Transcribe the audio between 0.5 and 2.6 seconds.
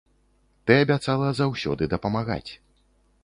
Ты абяцала заўсёды дапамагаць.